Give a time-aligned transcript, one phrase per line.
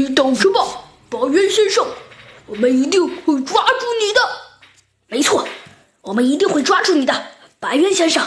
[0.00, 0.66] 你等着吧，
[1.10, 1.86] 白猿先生，
[2.46, 4.20] 我们一定会抓住你的。
[5.08, 5.46] 没错，
[6.00, 7.26] 我们一定会抓住你的，
[7.58, 8.26] 白猿先生。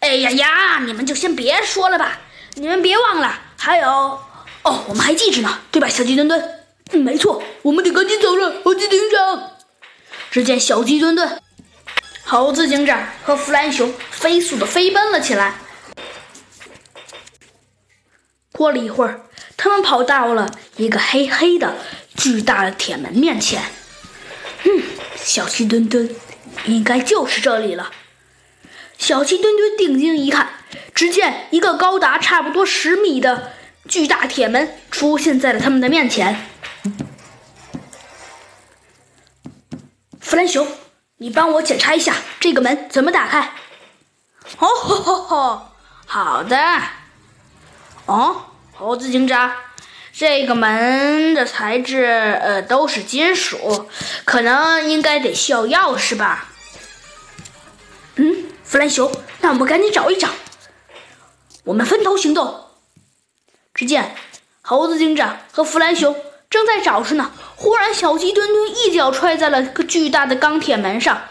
[0.00, 2.20] 哎呀呀，你们就先别说了吧，
[2.56, 6.60] 你们别忘了，还有哦，我们还记着呢，对吧，小鸡墩墩？
[6.90, 9.52] 没错，我们得赶紧走了，猴子警长。
[10.30, 11.40] 只见小鸡墩墩、
[12.24, 15.54] 猴子警长和弗兰熊飞速的飞奔了起来。
[18.52, 19.22] 过了一会儿，
[19.62, 21.76] 他们跑到了一个黑黑的、
[22.16, 23.62] 巨大的铁门面前。
[24.64, 24.82] 嗯，
[25.14, 26.10] 小鸡墩墩，
[26.64, 27.92] 应该就是这里了。
[28.98, 30.48] 小鸡墩墩定睛一看，
[30.92, 33.52] 只见一个高达差不多十米的
[33.86, 36.44] 巨大铁门出现在了他们的面前。
[40.18, 40.66] 弗兰熊，
[41.18, 43.52] 你帮我检查一下这个门怎么打开。
[44.58, 45.68] 哦吼吼吼，
[46.04, 46.58] 好的。
[48.06, 49.52] 哦，猴子警长，
[50.12, 53.88] 这个门的材质呃都是金属，
[54.24, 56.48] 可能应该得需要钥匙吧。
[58.16, 60.28] 嗯，弗兰熊，那我们赶紧找一找。
[61.64, 62.66] 我们分头行动。
[63.74, 64.14] 只见
[64.62, 66.14] 猴子警长和弗兰熊
[66.50, 67.30] 正在找着呢。
[67.56, 71.22] 忽然，小鸡墩墩一脚踹在了个巨大的钢铁门上，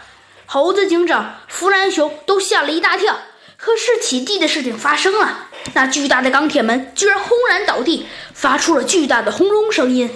[0.46, 3.18] 猴子警长、弗兰熊都吓了一大跳。
[3.62, 10.10] 可是奇迹的事情发生了，那巨大的钢铁门居然轰然倒地，发出了巨大的轰隆声音。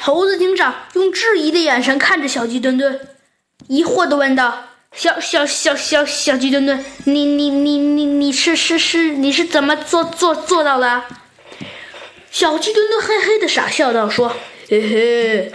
[0.00, 3.08] 猴子警长用质疑的眼神看着小鸡墩墩，
[3.66, 11.02] 疑惑地问道：“小小小小小鸡墩墩，你你你你你是是是你是怎么做做做到的？”
[12.30, 14.36] 小鸡墩墩嘿嘿的傻笑道：“说。”
[14.70, 15.52] 嘿嘿，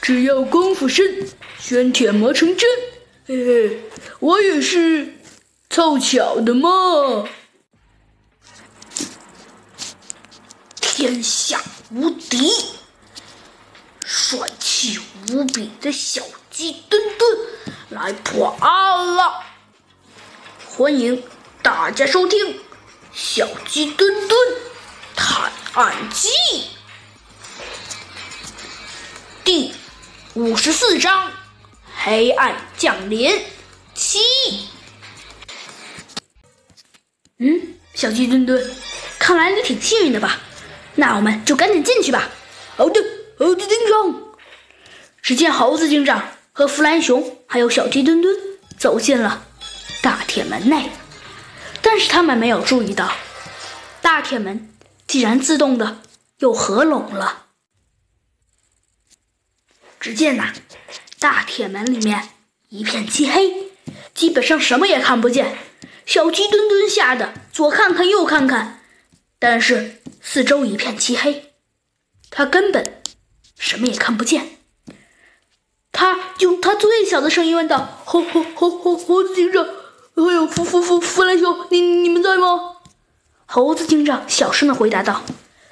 [0.00, 1.28] 只要功夫深，
[1.60, 2.66] 玄铁磨成针。
[3.24, 3.80] 嘿嘿，
[4.18, 5.14] 我也是
[5.70, 7.28] 凑巧的嘛。
[10.80, 11.62] 天下
[11.92, 12.52] 无敌，
[14.04, 14.98] 帅气
[15.30, 17.38] 无比的小鸡墩墩
[17.90, 19.44] 来破案了！
[20.66, 21.22] 欢迎
[21.62, 22.54] 大家收听
[23.12, 24.38] 《小鸡墩墩
[25.14, 25.52] 探》。
[25.80, 26.28] 案记
[29.44, 29.72] 第
[30.34, 31.32] 五十四章：
[32.04, 33.30] 黑暗降临
[33.94, 34.18] 七。
[37.38, 38.60] 嗯，小鸡墩墩，
[39.20, 40.40] 看来你挺幸运的吧？
[40.96, 42.28] 那我们就赶紧进去吧。
[42.76, 43.00] 好的，
[43.38, 44.20] 猴子警长。
[45.22, 48.36] 只见猴子警长和弗兰熊还有小鸡墩墩
[48.76, 49.46] 走进了
[50.02, 50.90] 大铁门内，
[51.80, 53.12] 但是他们没有注意到
[54.00, 54.68] 大铁门。
[55.06, 56.00] 竟然自动的
[56.38, 57.46] 又合拢了。
[60.00, 60.52] 只见呐，
[61.22, 62.30] 大铁门里面
[62.68, 63.70] 一片漆黑，
[64.12, 65.56] 基本上什么也看不见。
[66.04, 68.82] 小鸡墩墩吓得左看看右看看，
[69.38, 71.52] 但是四周一片漆黑，
[72.28, 73.00] 他根本
[73.56, 74.58] 什么也看不见。
[75.92, 79.64] 他用他最小的声音问道：“猴猴猴猴猴子警长，
[80.16, 82.78] 还有弗弗弗弗兰熊，你你们在吗？”
[83.46, 85.22] 猴子警长小声的回答道：“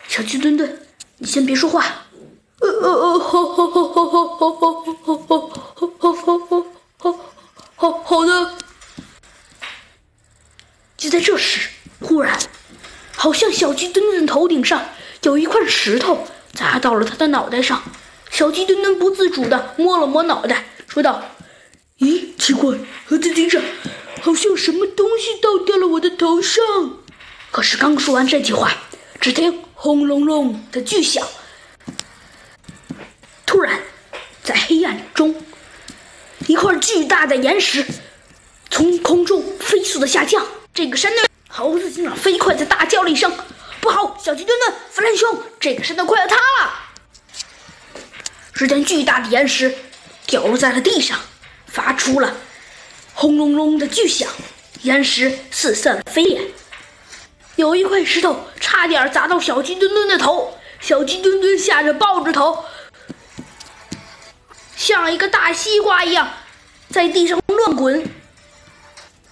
[0.06, 0.87] 小鸡墩墩，
[1.19, 2.06] 你先别说话。”“，
[2.60, 4.72] 呃呃呃，好，好，好，好，好，好，好，
[5.98, 6.59] 好，好，好，
[6.98, 7.12] 好，
[7.76, 8.54] 好，好好的。
[10.98, 12.38] 就在这时，忽然，
[13.16, 14.82] 好像小鸡墩墩头顶上
[15.22, 17.82] 有一块石头砸到了他的脑袋上。
[18.31, 21.22] 小鸡墩墩不自主的摸了摸脑袋，说道
[22.00, 23.62] ：“咦，奇怪，盒子顶上
[24.21, 26.62] 好像什么东西倒掉了我的头上。”
[27.50, 28.71] 可是刚说完这句话，
[29.19, 31.27] 只听轰隆隆的巨响。
[35.21, 35.35] 中，
[36.47, 37.85] 一块巨大的岩石
[38.71, 40.47] 从空中飞速的下降。
[40.73, 43.31] 这个山洞，猴子警长飞快的大叫了一声
[43.83, 44.17] ：“不好！
[44.19, 46.73] 小鸡墩墩，弗兰熊，这个山洞快要塌了！”
[48.55, 49.75] 只见巨大的岩石
[50.25, 51.21] 掉落在了地上，
[51.67, 52.39] 发出了
[53.13, 54.27] 轰隆隆的巨响，
[54.81, 56.41] 岩石四散飞溅。
[57.57, 62.65] 有一块石头差点砸到小鸡墩墩的头，小鸡墩墩吓得抱着头，
[64.80, 66.27] 像一个大西瓜一样
[66.88, 68.03] 在地上乱滚。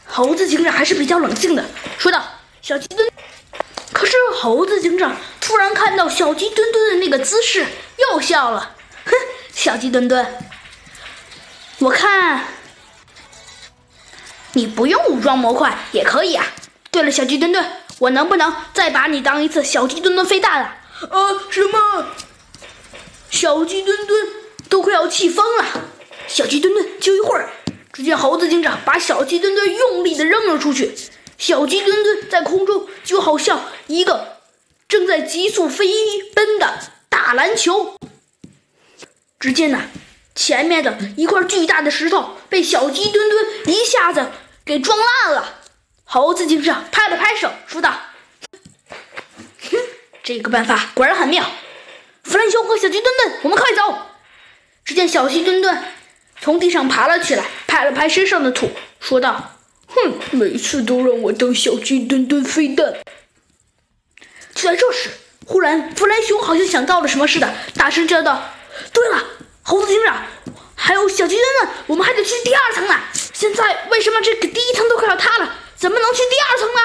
[0.05, 1.65] 猴子警长还是比较冷静的，
[1.97, 2.23] 说道
[2.61, 3.11] ：“小鸡墩。”
[3.91, 7.65] 可是猴子警长突然看到小鸡墩墩的那个姿势，
[7.97, 9.13] 又笑了：“哼，
[9.55, 10.37] 小鸡墩墩，
[11.79, 12.45] 我看
[14.53, 16.45] 你不用武装模块也可以啊。
[16.91, 17.65] 对了，小鸡墩墩。”
[18.01, 20.67] 我能不能再把你当一次小鸡墩墩飞弹了？
[21.11, 21.19] 啊，
[21.51, 22.07] 什么？
[23.31, 24.29] 小鸡墩墩
[24.69, 25.65] 都快要气疯了。
[26.27, 27.51] 小鸡墩墩，就一会儿，
[27.93, 30.95] 只见猴子警长把小鸡墩墩用力的扔了出去。
[31.39, 34.39] 小鸡墩墩在空中就好像一个
[34.89, 35.87] 正在急速飞
[36.35, 36.79] 奔的
[37.09, 37.95] 大篮球。
[39.39, 39.81] 只见呢，
[40.35, 44.27] 前面的一块巨大的石头被小鸡墩墩一下子
[44.65, 45.61] 给撞烂了。
[46.05, 47.95] 猴子警长拍了拍手，说道
[49.71, 49.79] ：“哼，
[50.23, 51.45] 这个办法果然很妙。
[52.25, 53.97] 弗兰熊和小鸡墩墩，我们快走！”
[54.89, 55.85] 只见小鸡墩墩
[56.41, 62.95] 从地上爬了起来，拍了拍身上的土，说道：“哼，每次都让我当小鸡墩墩飞弹。”
[64.55, 65.11] 就在这时，
[65.47, 68.43] 忽然弗兰熊好像想到了什么似的，大声叫道
[68.95, 69.23] ：“对了，
[69.61, 70.23] 猴子警长，
[70.75, 72.99] 还有小鸡墩墩，我们还得去第二层呢。
[73.35, 75.55] 现在为什么这个第一层都快要塌了？
[75.77, 76.81] 怎么能去第二层呢？”